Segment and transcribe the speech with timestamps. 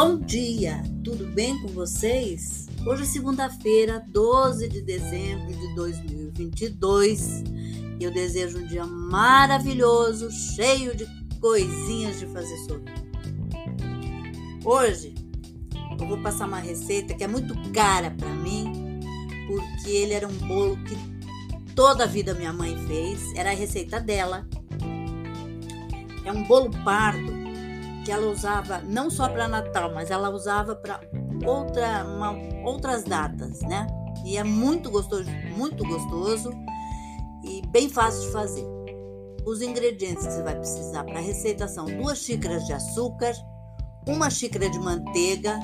[0.00, 2.68] Bom dia, tudo bem com vocês?
[2.86, 7.42] Hoje é segunda-feira, 12 de dezembro de 2022
[7.98, 11.04] e eu desejo um dia maravilhoso, cheio de
[11.40, 12.94] coisinhas de fazer sorrir.
[14.64, 15.16] Hoje
[16.00, 19.00] eu vou passar uma receita que é muito cara para mim,
[19.48, 20.96] porque ele era um bolo que
[21.74, 24.46] toda a vida minha mãe fez, era a receita dela.
[26.24, 27.37] É um bolo pardo
[28.08, 30.98] que ela usava não só para Natal, mas ela usava para
[31.44, 32.06] outra,
[32.64, 33.86] outras datas, né?
[34.24, 36.50] E é muito gostoso, muito gostoso
[37.44, 38.66] e bem fácil de fazer.
[39.44, 43.34] Os ingredientes que você vai precisar para a receita são duas xícaras de açúcar,
[44.06, 45.60] uma xícara de manteiga,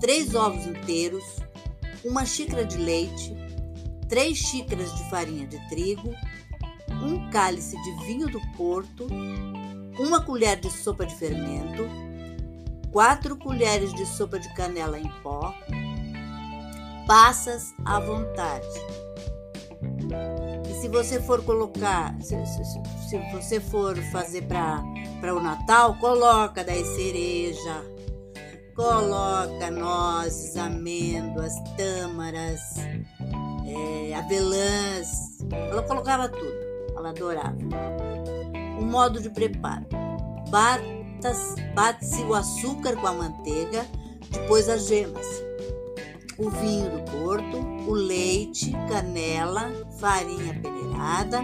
[0.00, 1.22] três ovos inteiros,
[2.04, 3.32] uma xícara de leite,
[4.08, 6.12] três xícaras de farinha de trigo,
[6.90, 9.06] um cálice de vinho do Porto,
[9.98, 11.88] uma colher de sopa de fermento,
[12.90, 15.54] quatro colheres de sopa de canela em pó,
[17.06, 18.66] passas à vontade.
[20.68, 22.64] E se você for colocar, se, se,
[23.08, 27.84] se você for fazer para o Natal, coloca daí cereja,
[28.74, 32.60] coloca nozes, amêndoas, tâmaras,
[33.66, 35.38] é, avelãs.
[35.50, 37.56] Ela colocava tudo, ela adorava.
[38.78, 39.86] O modo de preparo:
[41.74, 43.86] bate-se o açúcar com a manteiga,
[44.30, 45.26] depois as gemas,
[46.36, 51.42] o vinho do Porto, o leite, canela, farinha peneirada,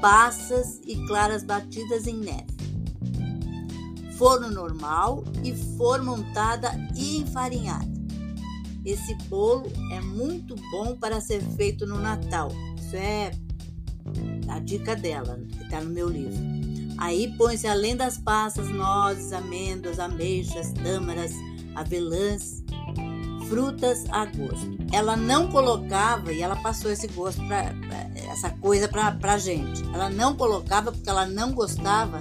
[0.00, 2.56] passas e claras batidas em neve.
[4.16, 7.94] Forno normal e forma montada e enfarinhada.
[8.82, 12.48] Esse bolo é muito bom para ser feito no Natal.
[12.78, 13.30] Isso é
[14.48, 16.36] a dica dela, que está no meu livro.
[16.98, 21.32] Aí põe-se além das passas, nozes, amêndoas, ameixas, tâmaras,
[21.74, 22.64] avelãs,
[23.48, 24.76] frutas a gosto.
[24.92, 29.82] Ela não colocava, e ela passou esse gosto, pra, pra essa coisa para a gente.
[29.92, 32.20] Ela não colocava porque ela não gostava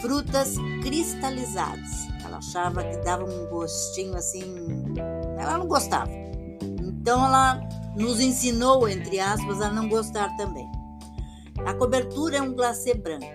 [0.00, 2.08] frutas cristalizadas.
[2.24, 4.42] Ela achava que dava um gostinho assim.
[5.38, 6.10] Ela não gostava.
[6.60, 7.60] Então ela
[7.96, 10.66] nos ensinou, entre aspas, a não gostar também.
[11.66, 13.26] A cobertura é um glacê branco,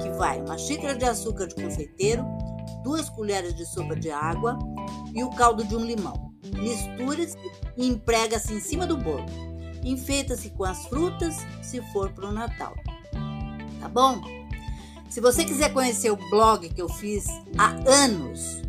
[0.00, 2.24] que vai uma xícara de açúcar de confeiteiro,
[2.82, 4.58] duas colheres de sopa de água
[5.14, 6.30] e o caldo de um limão.
[6.44, 7.36] Misture-se
[7.76, 9.26] e emprega-se em cima do bolo.
[9.82, 12.74] Enfeita-se com as frutas se for para o Natal.
[13.80, 14.20] Tá bom?
[15.08, 17.26] Se você quiser conhecer o blog que eu fiz
[17.56, 18.62] há anos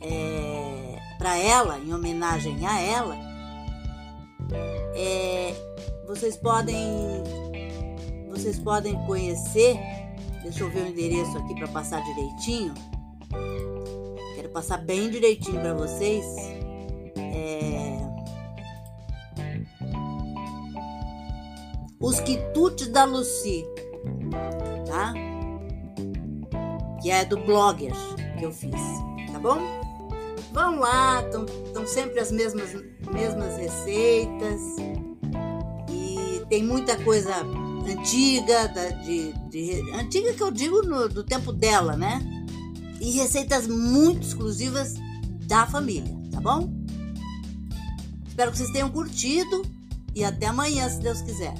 [0.00, 3.16] é, para ela, em homenagem a ela,
[4.94, 5.54] é,
[6.06, 7.22] vocês podem
[8.36, 9.78] vocês podem conhecer.
[10.42, 12.74] Deixa eu ver o endereço aqui para passar direitinho.
[14.34, 16.24] Quero passar bem direitinho para vocês.
[17.16, 17.98] É...
[21.98, 23.64] Os quitutes da Lucy,
[24.86, 25.14] tá?
[27.02, 27.92] Que é do blogger
[28.38, 28.80] que eu fiz,
[29.32, 29.58] tá bom?
[30.52, 32.72] Vão lá, estão sempre as mesmas,
[33.10, 34.60] mesmas receitas
[35.90, 37.32] e tem muita coisa
[37.92, 42.20] antiga, da, de, de, antiga que eu digo no, do tempo dela, né?
[43.00, 44.94] E receitas muito exclusivas
[45.46, 46.72] da família, tá bom?
[48.26, 49.62] Espero que vocês tenham curtido
[50.14, 51.54] e até amanhã, se Deus quiser.